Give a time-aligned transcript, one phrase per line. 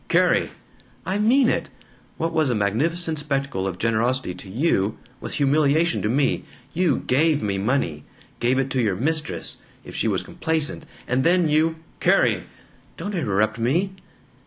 [0.07, 0.49] "Carrie!"
[1.05, 1.69] "I mean it!
[2.17, 6.43] What was a magnificent spectacle of generosity to you was humiliation to me.
[6.73, 8.03] You GAVE me money
[8.39, 12.45] gave it to your mistress, if she was complaisant, and then you" "Carrie!"
[12.97, 13.93] "(Don't interrupt me!)